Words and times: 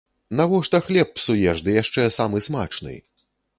Навошта 0.37 0.77
хлеб 0.87 1.11
псуеш, 1.17 1.61
ды 1.69 1.77
яшчэ 1.81 2.09
самы 2.19 2.43
смачны! 2.49 2.99